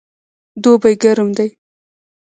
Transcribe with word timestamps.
دوبی 0.63 0.93
ګرم 1.01 1.29
دی 1.37 1.47